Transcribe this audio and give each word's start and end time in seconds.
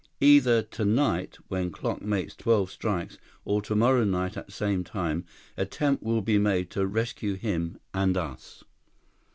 Either 0.19 0.63
tonight, 0.63 1.37
when 1.47 1.69
clock 1.69 2.01
makes 2.01 2.35
twelve 2.35 2.71
strikes, 2.71 3.19
or 3.45 3.61
tomorrow 3.61 4.03
night 4.03 4.35
at 4.35 4.51
same 4.51 4.83
time, 4.83 5.25
attempt 5.57 6.01
will 6.01 6.23
be 6.23 6.39
made 6.39 6.71
to 6.71 6.87
rescue 6.87 7.35
him 7.35 7.77
and 7.93 8.17
us." 8.17 8.63